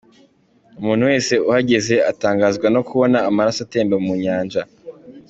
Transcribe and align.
Umuntu 0.79 1.03
wese 1.11 1.33
uhageze 1.49 1.95
atangazwa 2.11 2.67
no 2.75 2.81
kubona 2.87 3.17
amaraso 3.29 3.59
atemba 3.65 3.95
mu 4.05 4.13
Nyanja. 4.23 4.61